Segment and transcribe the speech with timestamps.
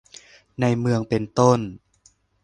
[0.59, 1.59] ในเมืองเป็นต้น